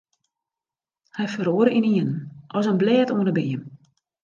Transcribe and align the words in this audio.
Hy 1.17 1.25
feroare 1.35 1.75
ynienen 1.79 2.17
as 2.57 2.69
in 2.71 2.79
blêd 2.81 3.09
oan 3.11 3.27
'e 3.29 3.35
beam. 3.37 3.61